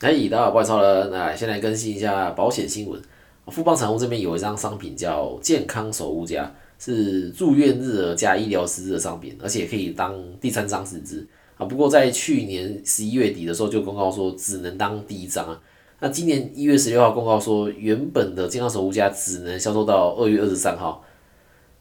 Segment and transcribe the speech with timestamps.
[0.00, 1.10] 哎，大家好，我是超人。
[1.10, 3.02] 来，先来更新一下保险新闻。
[3.48, 11.26] 富邦产物这边有一张商品叫健康守护家，是住院日加医疗师资的商品，而且可以当第三张师资
[11.56, 11.66] 啊。
[11.66, 15.60] 不过在去年十一月底的时候就公告说只能当第一张啊。
[15.98, 21.04] 那今年一月十六号公告说，原本的健康守护家只能销售到二月二十三号。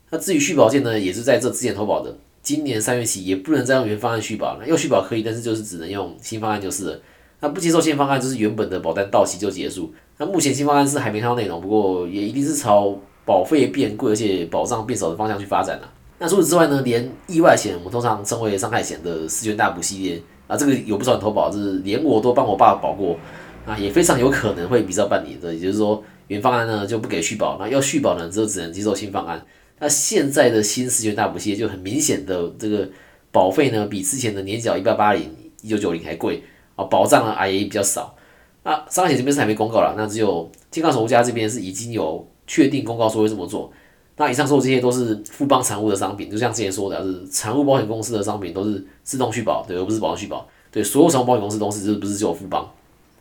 [0.09, 4.67] 那至于续保件呢，也是在这之前投保的，今年三月起也不能再用原方案续保了。
[4.67, 6.99] 要续保可以，但是就是只能用新方案就是了。
[7.39, 9.93] 那不接受新方案，就是原本的保单到期就结束。
[10.17, 15.93] 那目前新方案是还没看到内容，不过也一定是朝保费变贵而且保障变少的方向去发展了。
[16.17, 23.15] 那除此之外呢，连意外险，我们通常称为伤害险的四全大补系列啊，这个有不少人投保，就是连我都帮我爸保过
[23.67, 25.53] 啊，也非常有可能会比照办理的。
[25.53, 29.45] 也就是说，原方案呢就不给续保，那要续保呢，就只能接受新方案。
[29.77, 32.89] 那现在的新四全大补系列就很明显的这个
[33.31, 35.29] 保费呢，比之前的年缴一八八零、
[35.61, 36.41] 一九九零还贵。
[36.77, 38.15] 啊，保障啊也比较少。
[38.63, 43.69] 那商业险这边是还没公告了，那只有健康守护家这边是已经有确定公告说会这么做。
[44.15, 50.47] 那以上说的这些都是富邦产物的商品，就像之前说的，是产物保险公司的商品都是自动续保，对，而不是保障续保。
[50.71, 52.67] 对，所有产物保险公司都是，就是不是只有富邦。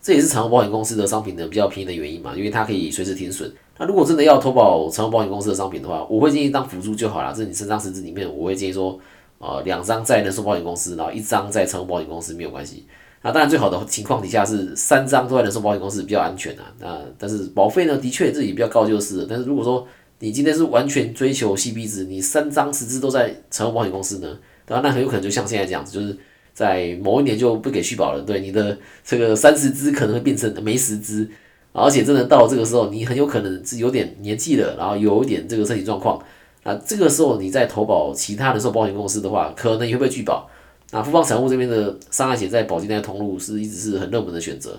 [0.00, 3.52] 这也是产物保险公司的商品呢比较便宜的原因嘛，因为它可以随时停损。
[3.76, 7.32] 那如果真的要投保产物保险公司的商品的话，我会建议当辅助就好了。
[7.32, 8.98] 这你身上实质里面，我会建议说，
[9.38, 12.86] 呃，两张在人寿保险公司，然后一张在产物保险公司没有关系。
[13.27, 16.72] 那当然，最好的情况底下是三张都在人寿保险公司比较安全啊。
[16.78, 19.27] 那但是保费呢，的确自己比较高就是。
[19.28, 19.84] 但是如果说
[20.20, 24.80] 你今天是完全追求 C P 值，你三张十支都在成保险公司呢，对吧？
[24.80, 26.16] 那很有可能就像现在这样子，就是
[26.54, 28.22] 在某一年就不给续保了。
[28.22, 31.28] 对，你的这个三十支可能会变成没十支，
[31.72, 36.16] 而且真的到了这个时候，你很有可能是有点年纪了，然后有一点这个身体状况
[36.62, 40.48] 啊，这个时候你再投保其他人寿保险公司的话，可能也会被拒保。
[40.92, 44.78] 那富邦财务这边的伤害险在保金那通路是一直是很热门的选择，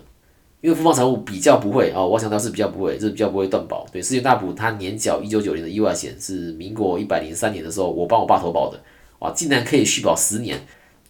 [0.62, 3.86] 因为富邦财务比较不会啊，我想它是比较不会，就是比较不会断保。
[3.92, 8.80] 对，世界大补它年缴一九九零的意外险是民国一百零三年的时候我帮我爸投保的，
[9.20, 10.60] 哇，竟然可以续保十年。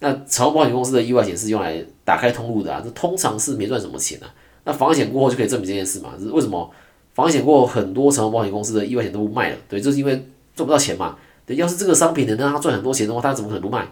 [0.00, 4.26] 那长保险公司的意外险是用来打开通路的啊，这通常是没赚什么钱啊。
[4.64, 6.10] 那防险过后就可以证明这件事嘛？
[6.18, 6.70] 是为什么？
[7.14, 10.12] 防险过后很多长保险公司的意外险都不卖了，对，就是因为
[10.54, 11.16] 赚不到钱嘛。
[11.46, 13.88] 对，要是这个商品能让他赚很多钱的话，他怎么可能不卖？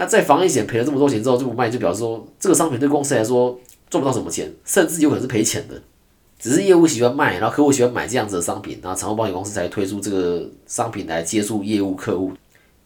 [0.00, 5.78] 那在防疫险赔了这么多钱之后就不卖，就表示说这个商品对公司来说赚不到什么钱，甚至有可能是赔钱的。
[6.38, 12.32] 只是业务喜欢卖，然后客户喜欢买这样子的商品，然后长寿保险公司才推出这个商品来接触业务客户。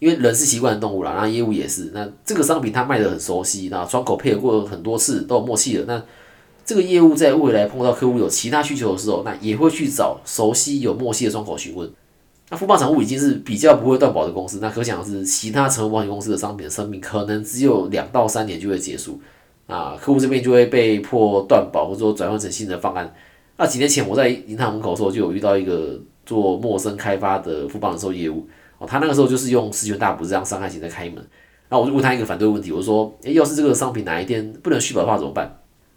[0.01, 1.93] 因为人是习惯的动物啦，然后业务也是。
[1.95, 5.85] 那这个商品他卖的很熟悉，那窗口配合过很多次都有默契了。
[5.87, 6.03] 那
[6.67, 11.89] 这个业务在未来碰到客户有其他需求的时候，那也会去找熟悉有默契的窗口询问。
[12.55, 19.21] 那富邦产物已经是比较不会断保的公司，那可想而知，其他成保险公司的商品的生命可能只有两到三年就会结束，
[19.67, 23.13] 啊，客户这边就会被迫断保，或者说转换成新的方案。
[23.57, 28.47] 那几年前我在银行门口的时候，就有遇到一个做陌生开发的富邦人寿业务，
[28.79, 31.17] 哦，他那个时候就是用十全大补这样伤害型在开门，
[31.69, 35.45] 然后我就问他一个反对问题，我说，诶，要是这个商品哪一天不能续保的话怎么办？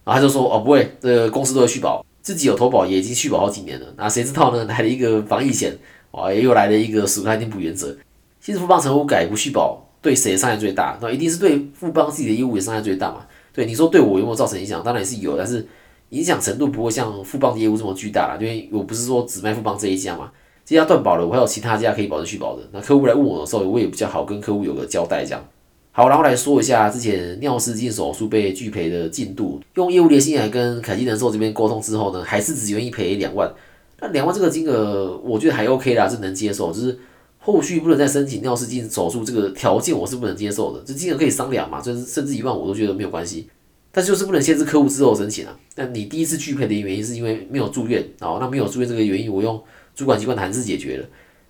[0.03, 4.65] 然后他就说，哦，不会，这个公司都会续保，自己有投保也已经续保好几年了，那谁知道呢？
[4.65, 5.77] 来了一个防疫险。
[6.21, 7.95] 啊，又来了一个属开定补原则。
[8.41, 10.97] 其实富邦成屋改不续保，对谁伤害最大？
[11.01, 13.25] 那一定是对富邦自己的业务也伤害最大嘛？
[13.53, 14.81] 对，你说对我有没有造成影响？
[14.83, 15.65] 当然是有，但是
[16.09, 18.37] 影响程度不会像富邦的业务这么巨大啦。
[18.39, 20.31] 因为我不是说只卖富邦这一家嘛，
[20.63, 22.63] 这家断保了，我还有其他家可以保证续保的。
[22.71, 25.25] 那客户来问我的时候，我也比较好跟客户有个交代。
[25.25, 25.43] 这样
[25.91, 29.59] 好，然后来说一下之前尿失禁手术被拒赔的进度。
[29.73, 33.51] 用业务联系来跟凯基人寿这边沟通之后呢，还是只愿意赔两万。
[33.99, 36.71] 那两万这个金额，我觉得还 OK 啦，是能接受。
[36.71, 36.99] 就是
[37.39, 40.83] 后续不能再申请尿失禁手术这个条件，我是不能接受的。
[40.85, 43.49] 这金额可以商量嘛，就是甚至一万我都觉得没有关系。
[43.91, 45.59] 但就是不能限制客户之后申请啊。
[45.75, 49.59] 那你第一次拒赔的原因是因为没有住院哦，那没有住院这个原因，我用
[49.95, 51.05] 主管机关的函释解决了。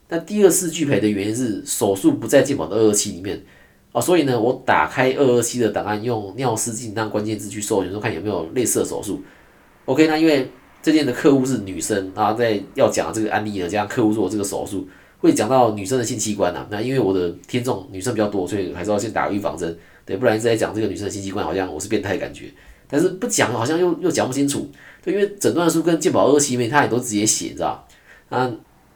[0.08, 3.44] 那第二次拒赔的原因是手术不在健保的二二七里面
[3.92, 9.22] 啊，所以呢，我打开二二七的档案，用尿失禁当关键字去搜，寻，说看有没有类似的手术。
[9.84, 10.50] OK，那因为。
[10.82, 14.88] 这件的客户是女生，然后在要讲这个案例呢，这样客户做这个手术
[15.20, 16.66] 会讲到女生的性器官呐。
[16.70, 22.46] 那因为我的听众女生比较多，所以还是要先打预防针，对，不然一直在讲这个女生的性器官，好像我是变态感觉。
[22.90, 24.70] 但是不讲好像又又讲不清楚，
[25.04, 27.86] 对，因为诊断书跟健保二期里面它也都直接写，知道
[28.30, 28.50] 啊，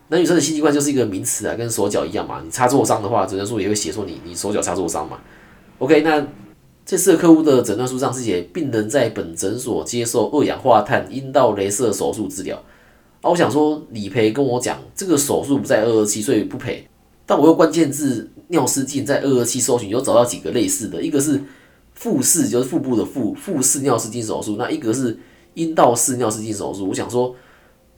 [0.08, 2.42] 那女生的性器官就是一个名词啊，跟手脚一样嘛。
[2.44, 5.20] 你插座伤的话，诊断书也会写说你你手脚插座伤嘛。
[5.80, 6.26] OK，那。
[6.86, 12.58] 这次客户的诊断书上是写病人在本诊所接受二氧化碳阴道镭射手术治疗。
[13.22, 16.88] 啊，我想说理赔跟我讲这个手术不在二二七，所以不赔。
[17.26, 21.40] 但我用关键字尿失禁在二二七搜寻，有找到几个类似的，一个是
[21.94, 25.18] 腹式就是腹部的腹腹式尿失禁手术，那一个是
[25.54, 26.90] 阴道式尿失禁手术。
[26.90, 27.34] 我想说，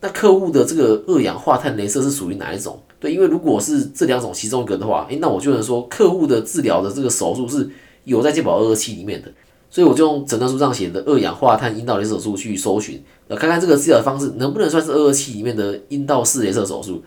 [0.01, 2.79] 那客户的这个二氧化碳镭射是属于哪一种？
[2.99, 7.69] 对，因为如果是这两种其中一个的话，诶，那我就能说客户的治疗的这个手术是
[8.03, 9.31] 有在健保二二七里面的，
[9.69, 17.01] 所以我就用诊断书上写的二氧化碳阴道镭射手术去搜寻，呃，看看这个治疗方式能不能算是二二七里面的阴道式镭射手术。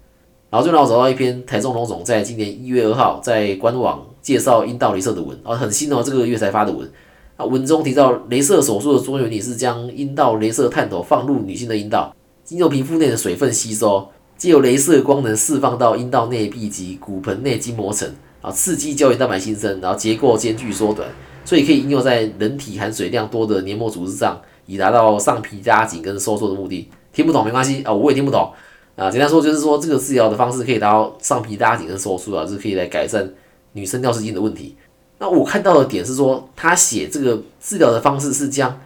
[0.49, 6.89] 然后就让我找到一篇台中龙总在今年一月二号在官网介绍阴道镭射的文，啊，很新哦，这个月才发的文。
[7.37, 12.15] 啊，文中提到镭射手术的作用原理是将阴道镭射探头放入女性的阴道，
[12.45, 14.09] 经由皮肤内的水分吸收，
[14.39, 18.09] 借由镭射光能释放到阴道内壁及骨盆内筋膜层，
[18.47, 21.09] 啊，刺激胶原蛋白新生，然后结构间距缩短，
[21.45, 26.89] 所以可以应用在人体含水量多的黏膜组织上，以达到上皮拉紧跟收缩的目的。
[27.13, 28.53] 听不懂没关系啊，我也听不懂。
[28.95, 33.29] 啊，简单说就是说，这个治疗的方式可以达到上皮拉紧跟收缩啊，就是可以来改善
[33.73, 34.77] 女生尿失禁的问题。
[35.19, 38.79] 那我看到的点是说，他写这个治疗的方式是将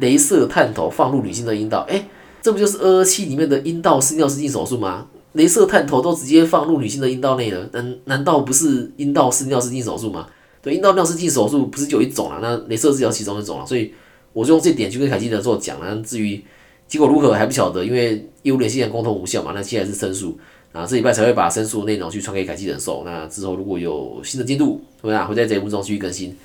[0.00, 2.06] 镭射探头放入女性的阴道，哎，
[2.40, 5.08] 这不就是二二七里面的阴道式尿失禁手术吗？
[5.38, 10.26] 镭射探头都直接放入女性的阴道内了，难难道不是阴道是尿失禁手术吗？
[10.60, 12.40] 对，阴道尿失禁手术不是就一种啊？
[12.42, 13.94] 那镭射治疗其中一种啊，所以
[14.32, 15.94] 我就用这点去跟凯基德做讲了。
[16.02, 16.42] 至于
[16.88, 20.36] 结果如何还不晓得，因为业务联系人沟通无效嘛，那现在是申诉
[20.72, 23.02] 啊，这礼拜才会把申诉内容去传给凯基人寿。
[23.04, 25.24] 那之后如果有新的进度，对吧？
[25.24, 26.36] 会在节目中继续更新。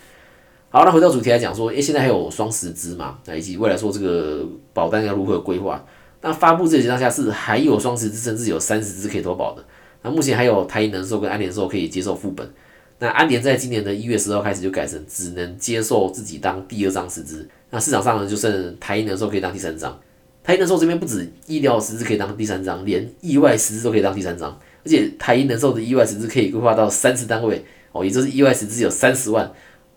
[0.70, 3.18] 好，那回到主题来讲说，诶，现在还有双十支嘛？
[3.26, 5.84] 那以及未来说这个保单要如何规划？
[6.26, 9.64] 那发布这情况下是还有双十支，甚至有三十支可以投保的。
[10.02, 12.50] 那目前还有台银人寿跟安联寿可以接受副本。
[12.98, 20.00] 那安联在今年的一月十号开始就改成只能接受自己当第二张十支，那市场上呢就剩台银人寿可以当第三张。
[20.42, 24.50] 台银人寿这边不止医疗实质可以当第三张，连意外实质都可以当第三张，
[24.86, 29.46] 而且台银人寿的意外实质可以规划到三十单位哦，也就是意外实质有三十万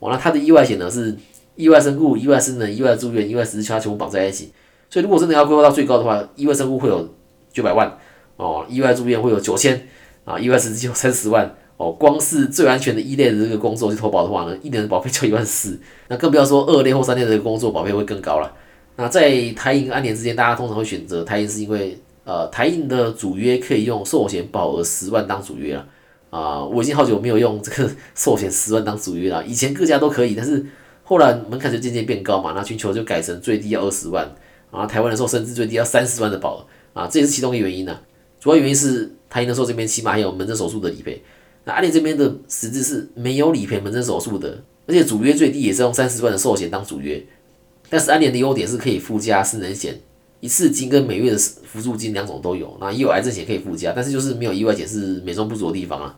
[0.01, 0.11] 哦。
[0.11, 1.17] 那它的意外险呢是
[1.55, 4.53] 意外身故、意外失能、意外住院、意外十支其他，全部绑在一起。
[4.89, 7.09] 所以如果真的要规划到最高的话，意外身故会有
[7.53, 7.99] 九百万
[8.37, 9.89] 哦，意外住院会有九千
[10.25, 11.91] 啊，意外实质就三十万哦。
[11.93, 18.53] 光是最安全的一类的这个工作去投保的话呢，一年的保费就一万四，那更不要说二类或三类的这个工作，保费会更高了。
[18.97, 25.87] 那在台银安联之间，大家通常会选择台银，是因为呃台银的主约可以用寿险保额十万当主约了
[26.31, 26.65] 啊。
[26.65, 30.65] 我已经好久没有用这个寿险十万当主约了，以前各家都可以，但是
[31.03, 34.35] 后来门槛就渐渐变高嘛，那全球就改成最低要二十万，
[34.77, 37.99] 然后台湾的时候甚至最低要三十万的保额啊，这也是其中一个原因呢。
[38.39, 41.23] 主要原因是台银的时候这边起码还有门诊手术的理赔，
[41.65, 47.25] 那安联这边的实质是没有理赔门诊手术的，而且主约最低也是用三十万的寿险当主约。
[47.89, 49.99] 但是安联的优点是可以附加失能险、
[50.41, 56.15] 一次金跟每月的辅助金两种都有，那也有癌症险可以附加，但是就是没有意外险是美中不足的地方啊。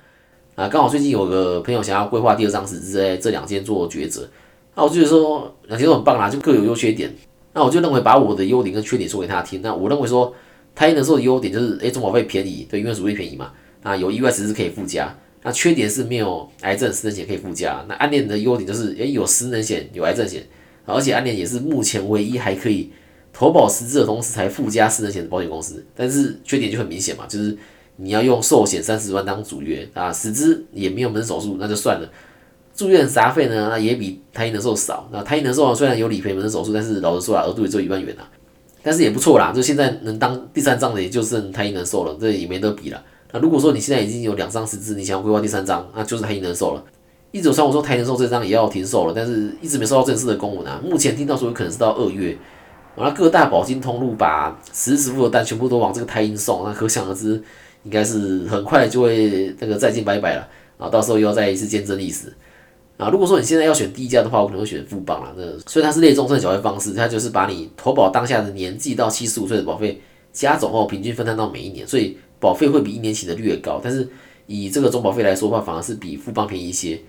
[0.56, 4.28] 啊，刚好最近有个朋友想要规划第二张纸，在这两间做抉择，
[4.74, 7.14] 那我就觉得说两间都很棒啦，就各有优缺点。
[7.52, 9.60] 那我就认为把我的优点跟缺点说给他听。
[9.62, 10.34] 那我认为说，
[10.74, 13.52] 泰英时候的优点就是，诶，中保费便宜，对，因为主费便宜嘛，
[13.82, 15.12] 那有意外实质可以附加。
[15.42, 17.84] 那缺点是没有癌症失能险可以附加。
[17.88, 20.44] 那安联的优点就是，诶，有失能险，有癌症险。
[20.84, 22.90] 而且安联也是目前唯一还可以
[23.32, 27.56] 投保实质的同时才附加失能险的保险公司，但是缺点就很明显嘛，就是
[27.96, 32.10] 你要用寿险三十万当主约啊，实质也没有门手术，那就算了。
[32.78, 35.08] 住院杂费呢，那也比台银人寿少。
[35.10, 38.22] 那台银人寿虽然有理赔门诊手术，但是老实说啊，额度也只有一万元啊，
[38.84, 39.52] 但是也不错啦。
[39.52, 43.02] 就现在能当第三张的也就剩台银人寿了，这也没得比了。
[43.32, 46.84] 那如果说你现在已经有两张实质，你想要规划第三张，那就是台银人寿了。
[47.32, 50.80] 一直有传我说台人寿这张也要停售了，但是一直没收到正式的公文啊。
[50.84, 52.38] 目前听到说有可能是到二月，
[52.96, 57.42] 那各大保金通路把实时付的单全部都往这个台银送，那可想而知，
[57.82, 60.88] 应该是很快就会那个再见拜拜了啊。
[60.88, 62.32] 到时候又要再一次见证历史
[62.98, 63.08] 啊。
[63.08, 65.32] 如果说你现在要选低价的话，我可能会选富邦了。
[65.36, 69.98] 那所以它是类终身缴费方式，它就是把你投保当下的年纪到七十五岁的保费
[70.32, 74.06] 加总后平均分摊到每一年，所以保费会比一年期的略高，但是
[74.46, 77.00] 以这个总保费来说的话，反而是比富邦便宜一些。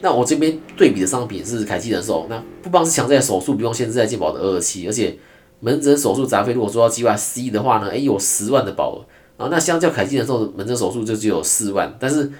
[0.00, 5.16] 那我这边对比的商品是凯基人寿，那富邦是强在手术不用限制在健保的二期，而且
[5.60, 9.04] 门诊手术杂费如果做到计划 C 的话呢，诶有十万的保额
[9.38, 12.30] 然后，那相较凯基人寿门诊手术就只有四万，但是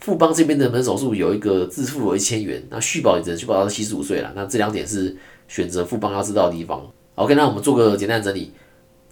[0.00, 5.16] 富邦这边的门诊手术有一个自付额一千元，那续保也只能续保到七十五岁了，那这两点是
[5.48, 6.80] 选择富邦要知道的地方。
[7.16, 8.52] OK，那我们做个简单整理，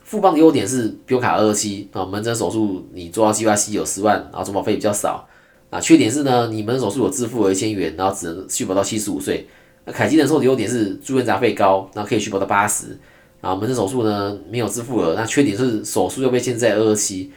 [0.05, 5.29] 富邦的优点是不用卡二二七啊，门诊手术你做到计划 C 有十万，然后总保费比较少。
[5.71, 9.49] 啊，缺点是呢，你门诊手术有自付额一千元，然后只能续保到七十五岁。
[9.85, 12.97] 那凯基人寿的优点是住院杂费高，然后可以续保到八十。
[13.41, 17.33] 啊，门诊手术呢没有自付额，那缺点是手术又被限制在二二七。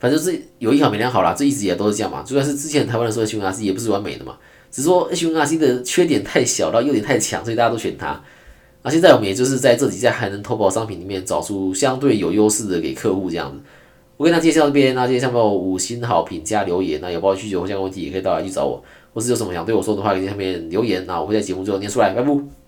[0.00, 2.24] 反正是有一好没两好啦，这一直以来都是这样嘛。
[2.26, 4.36] 主要是之前台湾的时候情况是也不是完美的嘛。
[4.70, 8.20] 只是说 H1RC 的缺点太小，然后优点太强，所以大家都选它。
[8.82, 13.60] 那现在我们也就是在这几家还能投保商品里面找出相对有优势的给客户这样子。
[14.16, 22.59] 我跟大家介绍这边，那介绍我五星好评加留言，那有包括需求或相关问题也可以到来去找我，或是有什么想对我说的话，可以在下面留言，那我会在节目最后念出来，拜拜。